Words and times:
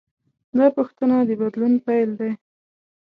دا 0.57 0.65
پوښتنه 0.77 1.15
د 1.27 1.31
بدلون 1.41 1.73
پیل 1.85 2.09
دی. 2.19 2.31